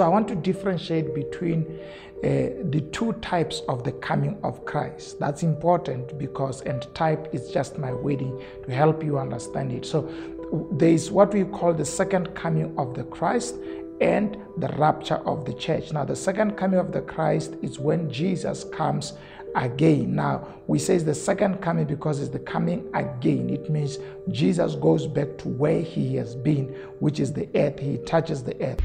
I 0.00 0.06
want 0.06 0.28
to 0.28 0.36
differentiate 0.36 1.12
between 1.12 1.66
uh, 2.18 2.54
the 2.70 2.88
two 2.92 3.14
types 3.14 3.62
of 3.68 3.82
the 3.82 3.90
coming 3.90 4.38
of 4.44 4.64
Christ. 4.64 5.18
That's 5.18 5.42
important 5.42 6.16
because, 6.18 6.60
and 6.60 6.86
type 6.94 7.34
is 7.34 7.50
just 7.50 7.78
my 7.78 7.92
wording 7.92 8.40
to 8.64 8.72
help 8.72 9.02
you 9.02 9.18
understand 9.18 9.72
it. 9.72 9.84
So, 9.84 10.08
there 10.72 10.90
is 10.90 11.10
what 11.10 11.34
we 11.34 11.44
call 11.44 11.74
the 11.74 11.84
second 11.84 12.32
coming 12.36 12.78
of 12.78 12.94
the 12.94 13.02
Christ 13.04 13.56
and 14.00 14.36
the 14.58 14.68
rapture 14.78 15.16
of 15.26 15.44
the 15.44 15.52
church. 15.52 15.92
Now, 15.92 16.04
the 16.04 16.16
second 16.16 16.56
coming 16.56 16.78
of 16.78 16.92
the 16.92 17.00
Christ 17.00 17.56
is 17.60 17.80
when 17.80 18.08
Jesus 18.08 18.62
comes 18.62 19.14
again. 19.56 20.14
Now, 20.14 20.46
we 20.68 20.78
say 20.78 20.94
it's 20.94 21.04
the 21.04 21.14
second 21.14 21.60
coming 21.60 21.86
because 21.86 22.20
it's 22.20 22.30
the 22.30 22.38
coming 22.38 22.88
again. 22.94 23.50
It 23.50 23.68
means 23.68 23.98
Jesus 24.30 24.76
goes 24.76 25.08
back 25.08 25.38
to 25.38 25.48
where 25.48 25.82
he 25.82 26.14
has 26.16 26.36
been, 26.36 26.68
which 27.00 27.18
is 27.18 27.32
the 27.32 27.48
earth. 27.56 27.80
He 27.80 27.98
touches 27.98 28.44
the 28.44 28.54
earth. 28.62 28.80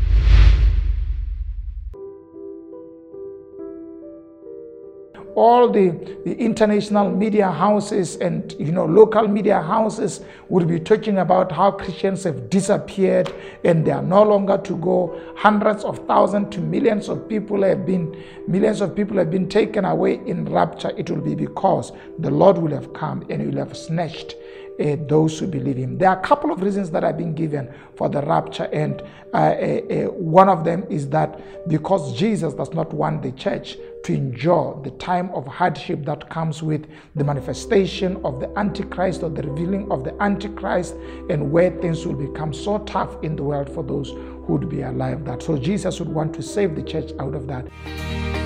All 5.36 5.70
the, 5.70 5.90
the 6.26 6.36
international 6.38 7.10
media 7.10 7.50
houses 7.50 8.16
and 8.18 8.54
you 8.60 8.72
know 8.72 8.86
local 8.86 9.28
media 9.28 9.62
houses 9.62 10.22
would 10.50 10.68
be 10.68 10.80
talking 10.80 11.18
about 11.18 11.52
how 11.52 11.72
Christians 11.72 12.23
have 12.23 12.50
disappeared 12.50 13.34
and 13.64 13.86
they 13.86 13.92
are 13.92 14.04
no 14.04 14.23
longer 14.23 14.58
to 14.59 14.78
go. 14.78 15.20
Hundreds 15.36 15.84
of 15.84 16.06
thousands 16.08 16.54
to 16.56 16.62
millions 16.62 17.09
of 17.09 17.28
people 17.28 17.64
have 17.64 17.86
been 17.86 18.16
millions 18.48 18.82
of 18.82 18.96
people 18.96 19.18
have 19.18 19.32
been 19.32 19.50
taken 19.50 19.86
away 19.86 20.22
in 20.26 20.46
rapture. 20.46 20.92
It 20.98 21.09
will 21.09 21.22
be 21.22 21.36
because 21.36 21.92
the 22.20 22.30
Lord 22.30 22.58
will 22.58 22.72
have 22.72 22.94
come 22.94 23.26
and 23.30 23.42
he 23.42 23.48
will 23.48 23.58
have 23.58 23.76
snatched 23.76 24.36
uh, 24.80 24.95
those 25.08 25.38
who 25.40 25.48
believe 25.48 25.77
him. 25.77 25.98
There 25.98 26.09
are 26.09 26.18
a 26.18 26.22
couple 26.22 26.52
of 26.52 26.62
reasons 26.62 26.91
that 26.91 27.04
have 27.04 27.18
been 27.18 27.34
given 27.34 27.73
for 27.95 28.09
the 28.09 28.22
rapture, 28.22 28.70
and 28.73 29.02
uh, 29.34 29.38
uh, 29.38 30.04
one 30.12 30.50
of 30.50 30.64
them 30.64 30.86
is 30.90 31.09
that 31.09 31.67
because 31.67 32.17
Jesus 32.17 32.53
does 32.53 32.73
not 32.73 32.94
want 32.94 33.22
the 33.22 33.31
church 33.34 33.78
to 34.03 34.14
endure 34.14 34.80
the 34.84 34.92
time 34.92 35.30
of 35.30 35.47
hardship 35.47 36.03
that 36.06 36.30
comes 36.30 36.62
with 36.62 36.86
the 37.16 37.23
manifestation 37.23 38.20
of 38.25 38.39
the 38.39 38.50
Antichrist 38.58 39.23
or 39.23 39.30
the 39.30 39.44
revealing 39.44 39.92
of 39.92 40.03
the 40.03 40.14
Antichrist, 40.22 40.95
and 41.30 41.52
where 41.52 41.72
things 41.80 42.06
will 42.06 42.16
become 42.16 42.53
so 42.53 42.80
tough 42.80 43.23
in 43.23 43.36
the 43.36 43.44
world 43.44 43.69
for 43.73 43.84
those 43.84 44.09
who 44.09 44.58
would 44.58 44.69
be 44.69 44.81
alive. 44.81 45.23
That 45.25 45.42
so 45.42 45.58
Jesus 45.58 46.00
would 46.00 46.09
want 46.09 46.34
to 46.36 46.42
save 46.42 46.75
the 46.75 46.84
church 46.84 47.12
out 47.19 47.34
of 47.34 47.47
that. 47.47 48.42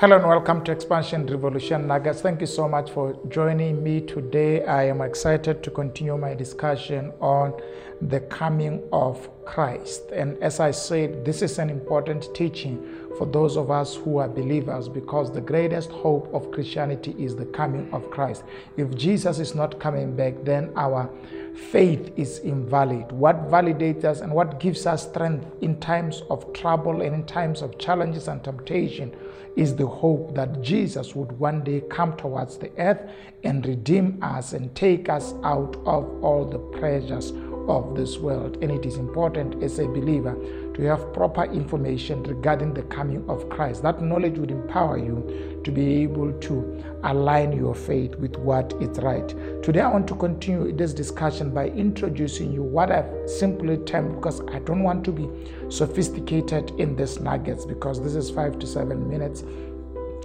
Hello 0.00 0.16
and 0.16 0.26
welcome 0.26 0.64
to 0.64 0.72
Expansion 0.72 1.26
Revolution 1.26 1.86
Nuggets. 1.86 2.22
Thank 2.22 2.40
you 2.40 2.46
so 2.46 2.66
much 2.66 2.90
for 2.90 3.18
joining 3.28 3.82
me 3.84 4.00
today. 4.00 4.64
I 4.64 4.84
am 4.84 5.02
excited 5.02 5.62
to 5.62 5.70
continue 5.70 6.16
my 6.16 6.32
discussion 6.32 7.12
on 7.20 7.52
the 8.00 8.20
coming 8.20 8.82
of 8.94 9.28
Christ. 9.44 10.04
And 10.10 10.42
as 10.42 10.58
I 10.58 10.70
said, 10.70 11.26
this 11.26 11.42
is 11.42 11.58
an 11.58 11.68
important 11.68 12.34
teaching 12.34 12.82
for 13.18 13.26
those 13.26 13.58
of 13.58 13.70
us 13.70 13.94
who 13.94 14.16
are 14.16 14.28
believers 14.28 14.88
because 14.88 15.30
the 15.30 15.42
greatest 15.42 15.90
hope 15.90 16.32
of 16.32 16.50
Christianity 16.50 17.14
is 17.18 17.36
the 17.36 17.44
coming 17.44 17.92
of 17.92 18.10
Christ. 18.10 18.44
If 18.78 18.96
Jesus 18.96 19.38
is 19.38 19.54
not 19.54 19.78
coming 19.80 20.16
back, 20.16 20.32
then 20.44 20.72
our 20.76 21.10
faith 21.60 22.12
is 22.16 22.38
invalid. 22.38 23.12
What 23.12 23.48
validates 23.48 24.04
us 24.04 24.20
and 24.20 24.32
what 24.32 24.58
gives 24.58 24.86
us 24.86 25.08
strength 25.08 25.46
in 25.60 25.78
times 25.78 26.22
of 26.30 26.52
trouble 26.52 27.02
and 27.02 27.14
in 27.14 27.24
times 27.26 27.62
of 27.62 27.78
challenges 27.78 28.28
and 28.28 28.42
temptation 28.42 29.14
is 29.56 29.76
the 29.76 29.86
hope 29.86 30.34
that 30.34 30.62
Jesus 30.62 31.14
would 31.14 31.32
one 31.38 31.62
day 31.62 31.82
come 31.90 32.16
towards 32.16 32.56
the 32.56 32.70
earth 32.78 33.00
and 33.44 33.66
redeem 33.66 34.18
us 34.22 34.52
and 34.52 34.74
take 34.74 35.08
us 35.08 35.34
out 35.44 35.76
of 35.86 36.24
all 36.24 36.44
the 36.44 36.58
pressures 36.78 37.32
of 37.68 37.94
this 37.94 38.18
world. 38.18 38.56
And 38.62 38.70
it 38.70 38.86
is 38.86 38.96
important 38.96 39.62
as 39.62 39.78
a 39.78 39.86
believer 39.86 40.36
to 40.74 40.82
have 40.82 41.12
proper 41.12 41.44
information 41.44 42.22
regarding 42.22 42.74
the 42.74 42.82
coming 42.84 43.28
of 43.28 43.48
Christ. 43.48 43.82
That 43.82 44.02
knowledge 44.02 44.38
would 44.38 44.50
empower 44.50 44.98
you 44.98 45.59
to 45.70 45.74
be 45.74 46.02
able 46.02 46.32
to 46.32 46.84
align 47.04 47.52
your 47.52 47.74
faith 47.74 48.14
with 48.16 48.36
what 48.36 48.72
is 48.80 48.98
right. 48.98 49.28
Today, 49.62 49.80
I 49.80 49.88
want 49.88 50.08
to 50.08 50.14
continue 50.14 50.72
this 50.72 50.92
discussion 50.92 51.50
by 51.50 51.68
introducing 51.68 52.52
you 52.52 52.62
what 52.62 52.90
I've 52.90 53.10
simply 53.26 53.78
termed 53.78 54.16
because 54.16 54.40
I 54.52 54.58
don't 54.60 54.82
want 54.82 55.04
to 55.04 55.12
be 55.12 55.28
sophisticated 55.70 56.70
in 56.78 56.96
this 56.96 57.20
nuggets 57.20 57.64
because 57.64 58.02
this 58.02 58.14
is 58.14 58.30
five 58.30 58.58
to 58.58 58.66
seven 58.66 59.08
minutes 59.08 59.44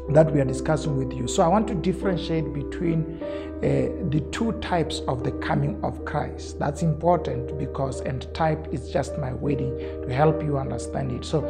that 0.09 0.31
we 0.31 0.39
are 0.39 0.45
discussing 0.45 0.97
with 0.97 1.13
you. 1.13 1.27
So 1.27 1.41
I 1.41 1.47
want 1.47 1.67
to 1.67 1.75
differentiate 1.75 2.53
between 2.53 3.19
uh, 3.23 4.09
the 4.09 4.23
two 4.31 4.51
types 4.59 5.01
of 5.07 5.23
the 5.23 5.31
coming 5.31 5.83
of 5.83 6.05
Christ. 6.05 6.59
That's 6.59 6.83
important 6.83 7.57
because, 7.57 8.01
and 8.01 8.31
type 8.35 8.67
is 8.71 8.91
just 8.91 9.17
my 9.17 9.33
wording 9.33 9.75
to 9.77 10.13
help 10.13 10.43
you 10.43 10.59
understand 10.59 11.11
it. 11.11 11.25
So 11.25 11.41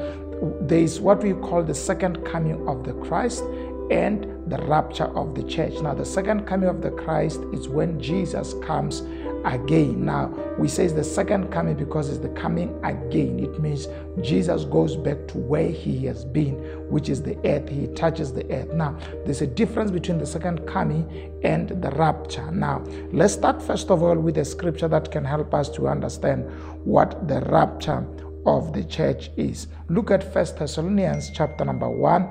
there 0.62 0.80
is 0.80 1.02
what 1.02 1.24
we 1.24 1.34
call 1.34 1.64
the 1.64 1.76
second 1.76 2.24
coming 2.26 2.66
of 2.68 2.84
the 2.86 2.94
Christ 2.94 3.44
and 3.92 4.24
the 4.50 4.58
rapture 4.66 5.06
of 5.18 5.36
the 5.36 5.44
church. 5.44 5.74
Now, 5.82 5.94
the 5.94 6.06
second 6.06 6.46
coming 6.46 6.70
of 6.70 6.82
the 6.82 6.92
Christ 6.92 7.42
is 7.54 7.68
when 7.68 8.00
Jesus 8.00 8.54
comes 8.64 9.02
again. 9.46 10.06
Now, 10.06 10.28
we 10.58 10.68
say 10.68 10.86
it's 10.86 10.94
the 10.94 11.04
second 11.04 11.52
coming 11.52 11.76
because 11.76 12.10
it's 12.10 12.20
the 12.20 12.30
coming 12.30 12.78
again. 12.84 13.40
It 13.40 13.60
means 13.60 13.88
Jesus 14.22 14.66
goes 14.66 14.96
back 14.96 15.28
to 15.30 15.38
where 15.38 15.70
he 15.70 16.06
has 16.06 16.26
been, 16.26 16.56
which 16.90 17.10
is 17.10 17.22
the 17.22 17.38
earth. 17.48 17.70
He 17.70 17.88
touches 17.88 18.34
the 18.34 18.50
earth. 18.52 18.74
Now, 18.74 18.98
there's 19.24 19.42
a 19.42 19.48
difference 19.48 19.92
between 19.92 20.18
the 20.18 20.26
second 20.26 20.66
coming 20.68 21.32
and 21.44 21.70
the 21.70 21.92
rapture. 21.92 22.52
Now, 22.52 22.84
let's 23.12 23.34
start 23.34 23.62
first 23.62 23.92
of 23.92 24.02
all 24.04 24.18
with 24.18 24.38
a 24.38 24.46
scripture 24.46 24.88
that 24.88 25.12
can 25.12 25.24
help 25.24 25.54
us 25.54 25.70
to 25.70 25.88
understand 25.88 26.50
what 26.84 27.28
the 27.28 27.42
rapture 27.42 28.06
of 28.46 28.74
the 28.74 28.84
church 28.84 29.32
is. 29.38 29.68
Look 29.90 30.12
at 30.12 30.34
First 30.34 30.58
Thessalonians 30.58 31.32
chapter 31.32 31.66
number 31.66 31.90
1, 31.90 32.30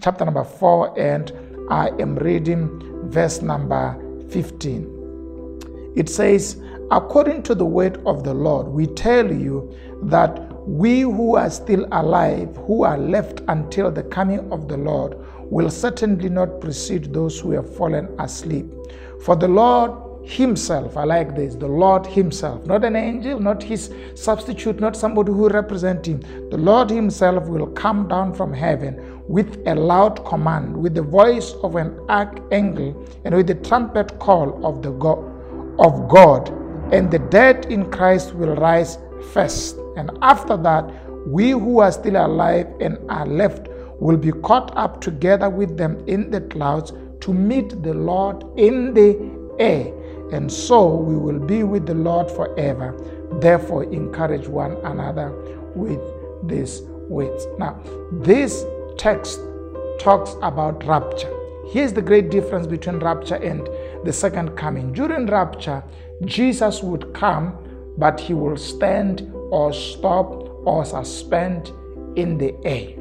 chapter 0.00 0.24
number 0.24 0.44
4, 0.44 0.98
and 0.98 1.32
I 1.70 1.88
am 1.98 2.16
reading 2.16 3.08
verse 3.10 3.42
number 3.42 3.96
15. 4.30 5.92
It 5.96 6.08
says, 6.08 6.60
According 6.90 7.44
to 7.44 7.54
the 7.54 7.64
word 7.64 8.02
of 8.04 8.24
the 8.24 8.34
Lord, 8.34 8.66
we 8.66 8.86
tell 8.88 9.32
you 9.32 9.74
that 10.02 10.50
we 10.68 11.00
who 11.00 11.36
are 11.36 11.50
still 11.50 11.86
alive, 11.92 12.54
who 12.66 12.82
are 12.84 12.98
left 12.98 13.40
until 13.48 13.90
the 13.90 14.02
coming 14.02 14.52
of 14.52 14.68
the 14.68 14.76
Lord, 14.76 15.16
will 15.50 15.70
certainly 15.70 16.28
not 16.28 16.60
precede 16.60 17.12
those 17.12 17.38
who 17.40 17.52
have 17.52 17.76
fallen 17.76 18.08
asleep. 18.20 18.66
For 19.24 19.36
the 19.36 19.48
Lord 19.48 19.92
Himself, 20.24 20.96
I 20.96 21.04
like 21.04 21.34
this, 21.34 21.54
the 21.54 21.66
Lord 21.66 22.06
Himself, 22.06 22.64
not 22.66 22.84
an 22.84 22.96
angel, 22.96 23.40
not 23.40 23.62
His 23.62 23.92
substitute, 24.14 24.80
not 24.80 24.96
somebody 24.96 25.32
who 25.32 25.48
represents 25.48 26.08
Him. 26.08 26.20
The 26.50 26.58
Lord 26.58 26.90
Himself 26.90 27.48
will 27.48 27.66
come 27.68 28.08
down 28.08 28.34
from 28.34 28.52
heaven 28.52 29.22
with 29.28 29.62
a 29.66 29.74
loud 29.74 30.24
command, 30.24 30.76
with 30.76 30.94
the 30.94 31.02
voice 31.02 31.52
of 31.62 31.76
an 31.76 31.98
archangel, 32.08 33.06
and 33.24 33.34
with 33.34 33.46
the 33.46 33.54
trumpet 33.54 34.18
call 34.18 34.64
of 34.66 34.82
the 34.82 34.90
of 35.78 36.08
God, 36.08 36.48
and 36.92 37.10
the 37.10 37.18
dead 37.18 37.66
in 37.66 37.90
Christ 37.90 38.34
will 38.34 38.54
rise 38.56 38.98
first. 39.32 39.76
And 39.96 40.10
after 40.22 40.56
that, 40.58 40.84
we 41.26 41.50
who 41.50 41.80
are 41.80 41.92
still 41.92 42.16
alive 42.16 42.66
and 42.80 42.98
are 43.10 43.26
left 43.26 43.68
will 44.00 44.16
be 44.16 44.32
caught 44.32 44.76
up 44.76 45.00
together 45.00 45.48
with 45.48 45.76
them 45.76 46.02
in 46.06 46.30
the 46.30 46.40
clouds 46.40 46.92
to 47.20 47.32
meet 47.32 47.82
the 47.82 47.94
Lord 47.94 48.44
in 48.58 48.94
the 48.94 49.16
air. 49.58 49.92
And 50.32 50.50
so 50.50 50.94
we 50.94 51.16
will 51.16 51.38
be 51.38 51.62
with 51.62 51.86
the 51.86 51.94
Lord 51.94 52.30
forever. 52.30 52.94
Therefore, 53.40 53.84
encourage 53.84 54.46
one 54.46 54.72
another 54.84 55.30
with 55.74 56.00
these 56.44 56.82
words. 57.08 57.46
Now, 57.58 57.80
this 58.12 58.64
text 58.96 59.40
talks 59.98 60.34
about 60.42 60.84
rapture. 60.86 61.32
Here's 61.68 61.92
the 61.92 62.02
great 62.02 62.30
difference 62.30 62.66
between 62.66 62.98
rapture 62.98 63.36
and 63.36 63.68
the 64.04 64.12
second 64.12 64.56
coming. 64.56 64.92
During 64.92 65.26
rapture, 65.26 65.84
Jesus 66.24 66.82
would 66.82 67.12
come, 67.14 67.56
but 67.96 68.18
he 68.18 68.34
will 68.34 68.56
stand 68.56 69.32
or 69.50 69.72
stop 69.72 70.32
or 70.66 70.84
suspend 70.84 71.70
in 72.16 72.38
the 72.38 72.54
air. 72.64 72.94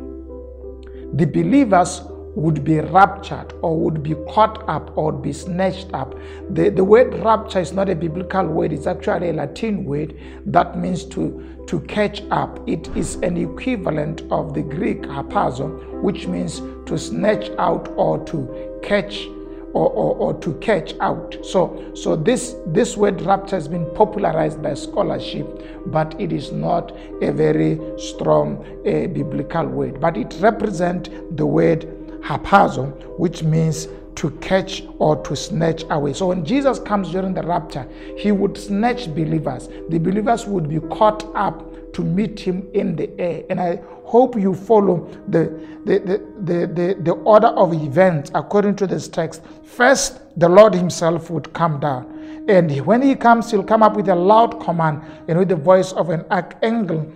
The 1.13 1.25
believers 1.25 2.01
would 2.35 2.63
be 2.63 2.79
raptured 2.79 3.53
or 3.61 3.79
would 3.79 4.03
be 4.03 4.15
caught 4.29 4.67
up 4.69 4.95
or 4.97 5.11
be 5.11 5.33
snatched 5.33 5.89
up. 5.93 6.15
The, 6.51 6.69
the 6.69 6.83
word 6.83 7.13
rapture 7.23 7.59
is 7.59 7.73
not 7.73 7.89
a 7.89 7.95
biblical 7.95 8.45
word, 8.45 8.73
it's 8.73 8.87
actually 8.87 9.29
a 9.29 9.33
Latin 9.33 9.85
word 9.85 10.17
that 10.45 10.77
means 10.77 11.05
to, 11.05 11.63
to 11.67 11.79
catch 11.81 12.21
up. 12.31 12.59
It 12.67 12.87
is 12.95 13.15
an 13.15 13.37
equivalent 13.37 14.21
of 14.31 14.53
the 14.53 14.61
Greek 14.61 15.01
harpazo, 15.03 16.01
which 16.01 16.27
means 16.27 16.61
to 16.87 16.97
snatch 16.97 17.49
out 17.57 17.91
or 17.95 18.23
to 18.25 18.79
catch 18.83 19.27
or, 19.73 19.87
or, 19.91 20.15
or, 20.15 20.33
to 20.39 20.55
catch 20.55 20.95
out. 20.99 21.37
So, 21.43 21.93
so 21.93 22.15
this, 22.15 22.55
this 22.65 22.97
word 22.97 23.21
rapture 23.21 23.55
has 23.55 23.67
been 23.67 23.85
popularized 23.93 24.63
by 24.63 24.73
scholarship, 24.73 25.47
but 25.87 26.19
it 26.19 26.33
is 26.33 26.51
not 26.51 26.91
a 27.21 27.31
very 27.31 27.79
strong 27.99 28.65
uh, 28.79 29.07
biblical 29.07 29.67
word. 29.67 29.99
But 30.01 30.17
it 30.17 30.35
represents 30.39 31.11
the 31.31 31.45
word 31.45 31.98
harpazo, 32.21 33.17
which 33.17 33.43
means 33.43 33.87
to 34.15 34.31
catch 34.41 34.83
or 34.97 35.15
to 35.23 35.35
snatch 35.35 35.85
away. 35.89 36.13
So 36.13 36.27
when 36.27 36.43
Jesus 36.43 36.77
comes 36.79 37.11
during 37.11 37.33
the 37.33 37.43
rapture, 37.43 37.87
he 38.17 38.31
would 38.31 38.57
snatch 38.57 39.07
believers. 39.07 39.69
The 39.89 39.97
believers 39.97 40.45
would 40.45 40.67
be 40.67 40.79
caught 40.93 41.23
up 41.35 41.65
to 41.93 42.03
meet 42.03 42.39
him 42.39 42.67
in 42.73 42.95
the 42.95 43.09
air. 43.19 43.43
And 43.49 43.59
I 43.61 43.79
hope 44.03 44.35
you 44.35 44.53
follow 44.53 45.09
the, 45.29 45.43
the, 45.85 45.99
the, 46.43 46.67
the, 46.67 46.97
the 47.01 47.11
order 47.23 47.47
of 47.47 47.73
events 47.73 48.31
according 48.35 48.75
to 48.77 48.87
this 48.87 49.07
text. 49.07 49.41
First, 49.63 50.19
the 50.37 50.49
Lord 50.49 50.73
himself 50.73 51.29
would 51.29 51.53
come 51.53 51.79
down. 51.79 52.45
And 52.49 52.71
when 52.85 53.01
he 53.01 53.15
comes, 53.15 53.49
he'll 53.51 53.63
come 53.63 53.83
up 53.83 53.95
with 53.95 54.09
a 54.09 54.15
loud 54.15 54.59
command 54.59 55.01
and 55.27 55.39
with 55.39 55.49
the 55.49 55.55
voice 55.55 55.93
of 55.93 56.09
an 56.09 56.25
archangel 56.29 57.09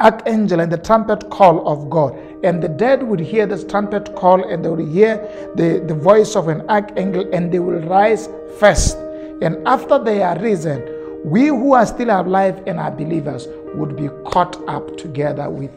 archangel 0.00 0.60
and 0.60 0.72
the 0.72 0.78
trumpet 0.78 1.30
call 1.30 1.66
of 1.68 1.88
God. 1.88 2.18
And 2.44 2.62
the 2.62 2.68
dead 2.68 3.02
would 3.02 3.20
hear 3.20 3.46
this 3.46 3.64
trumpet 3.64 4.14
call 4.14 4.44
and 4.44 4.62
they 4.62 4.68
would 4.68 4.86
hear 4.86 5.16
the, 5.56 5.82
the 5.86 5.94
voice 5.94 6.36
of 6.36 6.48
an 6.48 6.60
archangel 6.68 7.26
and 7.32 7.50
they 7.50 7.58
will 7.58 7.80
rise 7.88 8.28
first. 8.58 8.98
And 9.40 9.66
after 9.66 9.98
they 9.98 10.22
are 10.22 10.38
risen, 10.38 10.86
we 11.24 11.46
who 11.46 11.72
are 11.72 11.86
still 11.86 12.10
alive 12.10 12.62
and 12.66 12.78
are 12.78 12.90
believers 12.90 13.48
would 13.74 13.96
be 13.96 14.08
caught 14.30 14.56
up 14.68 14.94
together 14.98 15.48
with 15.48 15.70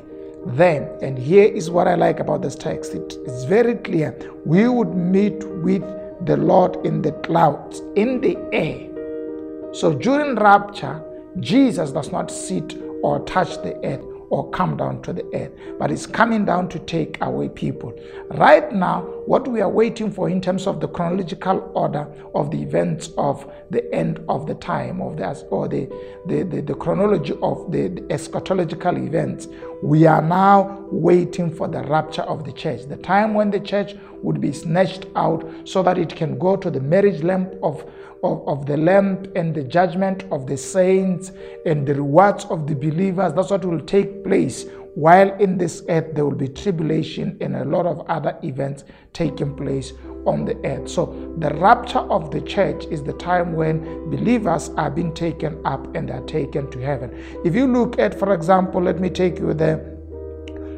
them. 0.57 0.89
And 1.01 1.17
here 1.17 1.45
is 1.45 1.69
what 1.69 1.87
I 1.87 1.95
like 1.95 2.19
about 2.19 2.41
this 2.41 2.55
text 2.55 2.93
it 2.93 3.13
is 3.25 3.45
very 3.45 3.75
clear. 3.75 4.13
We 4.45 4.67
would 4.67 4.93
meet 4.93 5.41
with 5.63 5.83
the 6.25 6.35
Lord 6.35 6.85
in 6.85 7.01
the 7.01 7.13
clouds, 7.13 7.81
in 7.95 8.19
the 8.19 8.37
air. 8.51 9.73
So 9.73 9.93
during 9.93 10.35
rapture, 10.35 11.01
Jesus 11.39 11.91
does 11.91 12.11
not 12.11 12.29
sit 12.29 12.77
or 13.03 13.23
touch 13.25 13.55
the 13.63 13.79
earth 13.85 14.16
or 14.29 14.49
come 14.51 14.77
down 14.77 15.01
to 15.03 15.13
the 15.13 15.25
earth, 15.33 15.51
but 15.79 15.91
it's 15.91 16.05
coming 16.05 16.45
down 16.45 16.69
to 16.69 16.79
take 16.79 17.17
away 17.21 17.49
people. 17.49 17.93
Right 18.31 18.71
now, 18.71 19.16
what 19.27 19.45
we 19.45 19.59
are 19.59 19.69
waiting 19.69 20.09
for 20.09 20.29
in 20.29 20.39
terms 20.39 20.67
of 20.67 20.79
the 20.79 20.87
chronological 20.87 21.69
order 21.75 22.07
of 22.33 22.49
the 22.49 22.61
events 22.61 23.09
of 23.17 23.51
the 23.71 23.93
end 23.93 24.23
of 24.29 24.47
the 24.47 24.55
time 24.55 25.01
of 25.01 25.17
the 25.17 25.45
or 25.49 25.67
the 25.67 25.85
the, 26.27 26.43
the, 26.43 26.61
the 26.61 26.73
chronology 26.73 27.33
of 27.41 27.69
the, 27.69 27.89
the 27.89 28.01
eschatological 28.03 29.05
events, 29.05 29.49
we 29.83 30.05
are 30.05 30.21
now 30.21 30.81
waiting 30.91 31.53
for 31.53 31.67
the 31.67 31.83
rapture 31.83 32.21
of 32.23 32.45
the 32.45 32.53
church, 32.53 32.83
the 32.87 32.95
time 32.95 33.33
when 33.33 33.51
the 33.51 33.59
church 33.59 33.95
would 34.23 34.39
be 34.39 34.53
snatched 34.53 35.05
out 35.17 35.45
so 35.65 35.83
that 35.83 35.97
it 35.97 36.15
can 36.15 36.39
go 36.39 36.55
to 36.55 36.71
the 36.71 36.79
marriage 36.79 37.21
lamp 37.21 37.53
of 37.61 37.85
of, 38.23 38.47
of 38.47 38.65
the 38.65 38.75
Lamb 38.75 39.31
and 39.35 39.53
the 39.53 39.63
judgment 39.63 40.23
of 40.31 40.47
the 40.47 40.57
saints 40.57 41.31
and 41.65 41.85
the 41.85 41.93
rewards 41.93 42.45
of 42.45 42.65
the 42.65 42.73
believers. 42.73 43.31
That's 43.33 43.51
what 43.51 43.63
will 43.63 43.81
take 43.81 44.23
place. 44.23 44.65
While 44.97 45.35
in 45.35 45.59
this 45.59 45.83
earth, 45.89 46.15
there 46.15 46.25
will 46.25 46.33
be 46.33 46.47
tribulation 46.47 47.37
and 47.39 47.55
a 47.55 47.63
lot 47.63 47.85
of 47.85 48.01
other 48.09 48.35
events 48.41 48.83
taking 49.13 49.55
place 49.55 49.93
on 50.25 50.43
the 50.43 50.57
earth. 50.65 50.89
So, 50.89 51.35
the 51.37 51.51
rapture 51.51 51.99
of 51.99 52.31
the 52.31 52.41
church 52.41 52.85
is 52.85 53.03
the 53.03 53.13
time 53.13 53.53
when 53.53 54.09
believers 54.09 54.69
are 54.69 54.89
being 54.89 55.13
taken 55.13 55.63
up 55.65 55.95
and 55.95 56.09
are 56.09 56.25
taken 56.25 56.71
to 56.71 56.79
heaven. 56.79 57.11
If 57.45 57.53
you 57.53 57.67
look 57.67 57.99
at, 57.99 58.17
for 58.17 58.33
example, 58.33 58.81
let 58.81 58.99
me 58.99 59.11
take 59.11 59.37
you 59.37 59.53
there. 59.53 59.85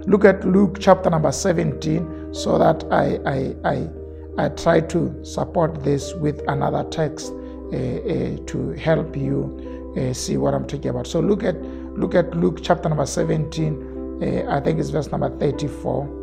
Look 0.06 0.26
at 0.26 0.46
Luke 0.46 0.80
chapter 0.82 1.10
number 1.10 1.32
17 1.32 2.34
so 2.34 2.58
that 2.58 2.84
I, 2.92 3.20
I, 3.26 3.56
I 3.64 3.90
I 4.38 4.50
try 4.50 4.82
to 4.82 5.24
support 5.24 5.84
this 5.84 6.14
with 6.16 6.42
another 6.50 6.84
text 6.90 7.32
uh, 7.32 7.78
uh, 7.78 8.38
to 8.48 8.76
help 8.78 9.16
you 9.16 9.94
uh, 9.98 10.14
see 10.14 10.36
what 10.36 10.54
I'm 10.54 10.68
talking 10.68 10.90
about. 10.90 11.08
So 11.08 11.20
look 11.22 11.44
at 11.44 11.56
look 11.98 12.16
at 12.16 12.36
Luke 12.36 12.60
chapter 12.62 12.90
number 12.90 13.06
17. 13.06 13.89
Uh, 14.22 14.46
I 14.50 14.60
think 14.60 14.80
it's 14.80 14.90
verse 14.90 15.12
number 15.12 15.30
34. 15.38 16.18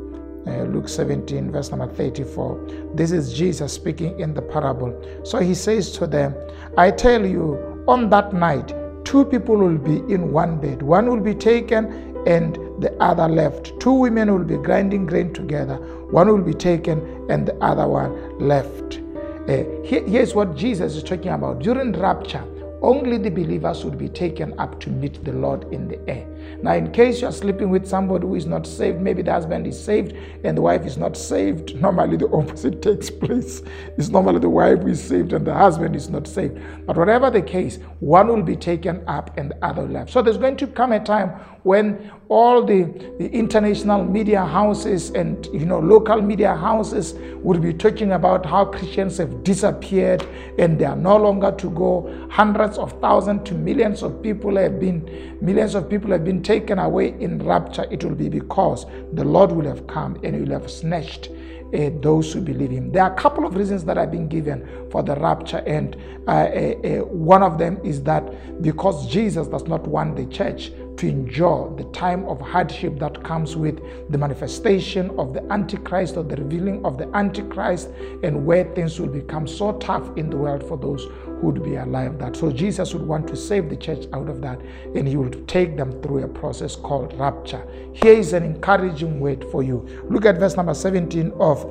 Uh, 0.47 0.63
Luke 0.65 0.89
17, 0.89 1.51
verse 1.51 1.71
number 1.71 1.89
34. 1.89 2.93
This 2.95 3.11
is 3.11 3.33
Jesus 3.33 3.73
speaking 3.73 4.21
in 4.21 4.35
the 4.35 4.43
parable. 4.43 4.95
So 5.25 5.39
he 5.39 5.55
says 5.55 5.91
to 5.93 6.07
them, 6.07 6.35
I 6.77 6.91
tell 6.91 7.27
you, 7.27 7.85
on 7.89 8.11
that 8.11 8.33
night, 8.33 8.75
two 9.05 9.25
people 9.25 9.57
will 9.57 9.79
be 9.79 9.97
in 10.13 10.31
one 10.31 10.61
bed. 10.61 10.83
One 10.83 11.09
will 11.09 11.21
be 11.21 11.35
taken 11.35 12.15
and 12.27 12.57
the 12.83 12.93
other 13.01 13.29
left. 13.29 13.79
Two 13.81 13.93
women 13.93 14.33
will 14.33 14.45
be 14.45 14.57
grinding 14.57 15.07
grain 15.07 15.33
together. 15.33 15.77
One 16.11 16.29
will 16.29 16.43
be 16.43 16.55
taken 16.55 17.27
and 17.31 17.47
the 17.47 17.57
other 17.65 17.87
one 17.89 18.39
left. 18.39 19.01
Uh, 19.49 19.65
here, 19.85 20.05
here's 20.07 20.35
what 20.35 20.57
Jesus 20.57 20.97
is 20.97 21.03
talking 21.03 21.31
about. 21.31 21.61
During 21.61 21.93
rapture, 21.93 22.45
only 22.83 23.17
the 23.19 23.31
believers 23.31 23.85
would 23.85 23.97
be 23.97 24.09
taken 24.09 24.59
up 24.59 24.79
to 24.81 24.91
meet 24.91 25.25
the 25.25 25.33
Lord 25.33 25.73
in 25.73 25.89
the 25.89 25.99
air. 26.11 26.27
Now, 26.63 26.75
in 26.75 26.93
case 26.93 27.21
you're 27.21 27.33
sleeping 27.33 27.71
with 27.71 27.87
somebody 27.87 28.27
who 28.27 28.35
is 28.35 28.47
not 28.47 28.67
saved, 28.67 29.01
maybe 29.01 29.23
the 29.23 29.33
husband 29.33 29.67
is 29.67 29.83
saved 29.83 30.15
and 30.45 30.57
the 30.57 30.63
wife 30.63 30.87
is 30.87 30.97
not 30.97 31.17
saved, 31.17 31.75
normally 31.81 32.17
the 32.17 32.29
opposite 32.31 32.83
takes 32.89 33.11
place. 33.11 33.63
It's 33.99 34.09
normally 34.09 34.41
the 34.41 34.49
wife 34.49 34.85
is 34.87 35.03
saved 35.03 35.33
and 35.33 35.47
the 35.47 35.55
husband 35.55 35.95
is 35.97 36.09
not 36.09 36.27
saved. 36.27 36.59
But 36.87 36.97
whatever 36.97 37.31
the 37.31 37.43
case, 37.43 37.79
one 38.01 38.29
will 38.29 38.43
be 38.43 38.57
taken 38.57 39.03
up 39.07 39.37
and 39.39 39.51
the 39.51 39.65
other 39.65 39.83
left. 39.83 40.11
So 40.11 40.23
there's 40.23 40.39
going 40.39 40.57
to 40.59 40.67
come 40.67 40.93
a 40.93 41.01
time 41.01 41.31
when 41.67 42.13
all 42.29 42.65
the, 42.65 42.85
the 43.19 43.29
international 43.31 44.05
media 44.05 44.45
houses 44.45 45.11
and 45.11 45.47
you 45.47 45.67
know 45.67 45.81
local 45.81 46.23
media 46.23 46.55
houses 46.55 47.15
will 47.43 47.59
be 47.59 47.73
talking 47.73 48.13
about 48.13 48.47
how 48.47 48.65
Christians 48.65 49.19
have 49.19 49.43
disappeared 49.43 50.25
and 50.61 50.79
they 50.79 50.85
are 50.85 50.95
no 50.95 51.17
longer 51.17 51.51
to 51.59 51.71
go. 51.71 52.29
Hundreds 52.31 52.79
of 52.79 52.93
thousands 53.01 53.49
to 53.49 53.55
millions 53.55 54.05
of 54.05 54.23
people 54.23 54.57
have 54.57 54.79
been 54.79 55.37
millions 55.41 55.75
of 55.75 55.91
people 55.91 56.11
have 56.13 56.25
been 56.25 56.36
taken 56.43 56.79
away 56.79 57.15
in 57.21 57.39
rapture. 57.45 57.87
It 57.91 58.05
will 58.05 58.15
be 58.15 58.29
because 58.29 58.87
the 59.13 59.25
Lord 59.25 59.53
will 59.53 59.67
have 59.67 59.87
come 59.87 60.19
and 60.23 60.41
will 60.41 60.59
have 60.59 60.71
snatched 60.71 61.31
uh, 61.75 61.91
those 62.01 62.33
who 62.33 62.41
believe 62.41 62.71
him. 62.71 62.93
There 62.93 63.03
are 63.03 63.13
a 63.13 63.17
couple 63.17 63.45
of 63.47 63.57
reasons 63.57 63.85
that 63.85 63.97
have 63.97 64.11
been 64.11 64.29
given 64.29 64.67
for 64.91 65.03
the 65.03 65.17
rapture, 65.17 65.63
and 65.67 65.97
uh, 66.29 66.31
uh, 66.31 66.99
one 67.05 67.43
of 67.43 67.59
them 67.59 67.79
is 67.85 68.03
that 68.05 68.63
because 68.63 69.09
Jesus 69.09 69.49
does 69.49 69.65
not 69.65 69.87
want 69.87 70.17
the 70.17 70.27
church 70.27 70.71
to 70.97 71.09
endure 71.09 71.75
the 71.77 71.85
time 71.93 72.25
of 72.27 72.41
hardship 72.41 72.99
that 72.99 73.23
comes 73.23 73.57
with 73.57 73.81
the 74.11 74.19
manifestation 74.19 75.11
of 75.19 75.35
the 75.35 75.43
Antichrist 75.53 76.17
or 76.17 76.23
the 76.23 76.37
revealing 76.37 76.85
of 76.85 76.99
the 76.99 77.09
Antichrist, 77.15 77.91
and 78.23 78.47
where 78.47 78.65
things 78.75 78.99
will 78.99 79.09
become 79.09 79.47
so 79.47 79.73
tough 79.79 80.17
in 80.17 80.31
the 80.31 80.37
world 80.37 80.67
for 80.67 80.79
those 80.79 81.05
who 81.25 81.51
would 81.51 81.63
be 81.63 81.77
alive. 81.77 82.19
That 82.19 82.37
so 82.37 82.51
Jesus 82.51 82.95
would 82.95 83.07
want 83.07 83.29
to 83.29 83.37
save 83.37 83.69
the 83.69 83.77
church 83.77 84.07
out 84.13 84.29
of 84.29 84.41
that, 84.43 84.61
and 84.95 85.07
He 85.07 85.17
would 85.17 85.47
take 85.47 85.77
them 85.77 86.01
through 86.03 86.25
a 86.25 86.29
process 86.29 86.77
called 86.77 87.19
rapture. 87.19 87.67
Here 87.93 88.15
is 88.15 88.33
an 88.33 88.43
encouraging 88.43 89.21
word 89.21 89.45
for 89.51 89.63
you. 89.63 89.87
Look 90.09 90.25
at 90.25 90.39
verse 90.39 90.57
number 90.57 90.75
17 90.75 91.33
of 91.39 91.63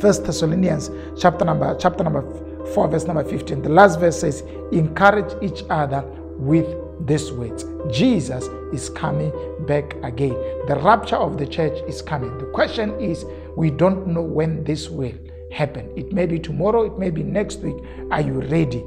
First 0.00 0.24
Thessalonians, 0.24 0.90
chapter 1.20 1.44
number 1.44 1.76
chapter 1.78 2.02
number 2.02 2.22
4, 2.74 2.88
verse 2.88 3.04
number 3.04 3.24
15. 3.24 3.62
The 3.62 3.68
last 3.68 4.00
verse 4.00 4.18
says, 4.18 4.42
Encourage 4.72 5.32
each 5.42 5.64
other 5.70 6.02
with 6.38 6.66
these 7.00 7.32
words 7.32 7.64
Jesus 7.90 8.46
is 8.72 8.88
coming 8.90 9.32
back 9.66 9.94
again. 10.02 10.34
The 10.66 10.80
rapture 10.82 11.16
of 11.16 11.38
the 11.38 11.46
church 11.46 11.78
is 11.88 12.00
coming. 12.02 12.36
The 12.38 12.46
question 12.46 12.98
is, 13.00 13.24
we 13.56 13.70
don't 13.70 14.06
know 14.06 14.22
when 14.22 14.64
this 14.64 14.88
will 14.88 15.14
happen. 15.52 15.90
It 15.96 16.12
may 16.12 16.26
be 16.26 16.38
tomorrow, 16.38 16.84
it 16.84 16.98
may 16.98 17.10
be 17.10 17.22
next 17.22 17.60
week. 17.60 17.76
Are 18.10 18.20
you 18.20 18.40
ready? 18.42 18.84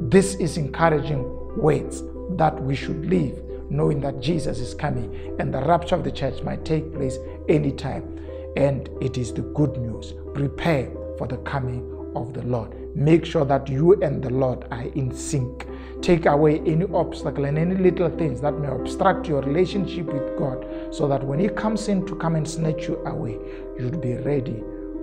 This 0.00 0.36
is 0.36 0.56
encouraging 0.56 1.24
words 1.56 2.02
that 2.36 2.62
we 2.62 2.74
should 2.76 3.06
live 3.06 3.42
knowing 3.70 4.00
that 4.00 4.20
Jesus 4.20 4.60
is 4.60 4.74
coming 4.74 5.36
and 5.38 5.52
the 5.52 5.60
rapture 5.60 5.94
of 5.94 6.04
the 6.04 6.12
church 6.12 6.42
might 6.42 6.64
take 6.64 6.92
place 6.94 7.18
anytime. 7.48 8.18
And 8.56 8.88
it 9.00 9.18
is 9.18 9.32
the 9.32 9.42
good 9.42 9.76
news. 9.76 10.14
Prepare 10.34 10.90
for 11.18 11.26
the 11.26 11.36
coming 11.38 12.12
of 12.16 12.32
the 12.32 12.42
Lord. 12.42 12.74
Make 12.96 13.24
sure 13.24 13.44
that 13.44 13.68
you 13.68 14.00
and 14.02 14.22
the 14.22 14.30
Lord 14.30 14.66
are 14.70 14.82
in 14.82 15.14
sync. 15.14 15.66
Take 16.02 16.26
away 16.26 16.60
any 16.60 16.84
obstacle 16.94 17.44
and 17.44 17.58
any 17.58 17.74
little 17.74 18.08
things 18.08 18.40
that 18.40 18.58
may 18.58 18.68
obstruct 18.68 19.26
your 19.26 19.42
relationship 19.42 20.06
with 20.06 20.38
God 20.38 20.64
so 20.94 21.08
that 21.08 21.24
when 21.24 21.38
He 21.38 21.48
comes 21.48 21.88
in 21.88 22.06
to 22.06 22.14
come 22.16 22.36
and 22.36 22.48
snatch 22.48 22.88
you 22.88 22.96
away, 23.04 23.38
you'd 23.78 24.00
be 24.00 24.14
ready 24.14 24.62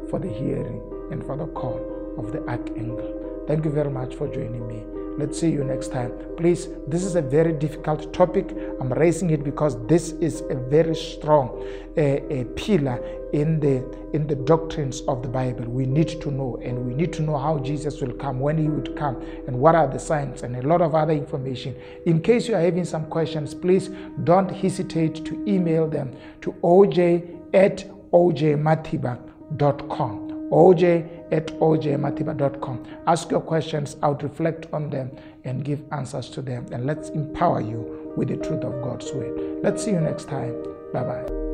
for 0.09 0.19
the 0.19 0.29
hearing 0.29 0.81
and 1.11 1.23
for 1.23 1.37
the 1.37 1.47
call 1.47 2.15
of 2.17 2.31
the 2.31 2.41
archangel. 2.47 3.43
Thank 3.47 3.65
you 3.65 3.71
very 3.71 3.91
much 3.91 4.15
for 4.15 4.27
joining 4.27 4.67
me. 4.67 4.94
Let's 5.17 5.39
see 5.39 5.49
you 5.49 5.63
next 5.63 5.93
time. 5.93 6.11
Please, 6.35 6.67
this 6.87 7.05
is 7.05 7.15
a 7.15 7.21
very 7.21 7.53
difficult 7.53 8.13
topic. 8.13 8.53
I'm 8.81 8.91
raising 8.91 9.29
it 9.29 9.45
because 9.45 9.77
this 9.87 10.11
is 10.13 10.41
a 10.49 10.55
very 10.55 10.95
strong 10.95 11.65
uh, 11.97 12.19
a 12.29 12.43
pillar 12.55 12.99
in 13.31 13.61
the 13.61 13.85
in 14.13 14.27
the 14.27 14.35
doctrines 14.35 14.99
of 15.07 15.21
the 15.21 15.29
Bible. 15.29 15.63
We 15.65 15.85
need 15.85 16.19
to 16.21 16.31
know, 16.31 16.57
and 16.61 16.85
we 16.85 16.93
need 16.93 17.13
to 17.13 17.21
know 17.21 17.37
how 17.37 17.59
Jesus 17.59 18.01
will 18.01 18.11
come, 18.13 18.41
when 18.41 18.57
He 18.57 18.67
would 18.67 18.97
come, 18.97 19.21
and 19.47 19.57
what 19.57 19.73
are 19.75 19.87
the 19.87 19.99
signs, 19.99 20.43
and 20.43 20.57
a 20.57 20.67
lot 20.67 20.81
of 20.81 20.95
other 20.95 21.13
information. 21.13 21.77
In 22.05 22.21
case 22.21 22.49
you 22.49 22.55
are 22.55 22.61
having 22.61 22.83
some 22.83 23.05
questions, 23.05 23.53
please 23.53 23.89
don't 24.25 24.49
hesitate 24.49 25.23
to 25.25 25.41
email 25.47 25.87
them 25.87 26.11
to 26.41 26.51
oj 26.61 27.23
at 27.53 27.85
ojmatiba.com 28.11 30.24
oj 30.51 30.83
at 31.31 31.47
ojmatiba.com. 31.59 32.83
Ask 33.07 33.31
your 33.31 33.41
questions, 33.41 33.97
I'll 34.01 34.15
reflect 34.15 34.67
on 34.73 34.89
them 34.89 35.11
and 35.43 35.63
give 35.63 35.83
answers 35.91 36.29
to 36.31 36.41
them. 36.41 36.65
And 36.71 36.85
let's 36.85 37.09
empower 37.09 37.61
you 37.61 38.13
with 38.15 38.29
the 38.29 38.37
truth 38.37 38.63
of 38.63 38.81
God's 38.81 39.11
word. 39.11 39.63
Let's 39.63 39.83
see 39.83 39.91
you 39.91 39.99
next 39.99 40.27
time. 40.27 40.53
Bye 40.93 41.03
bye. 41.03 41.44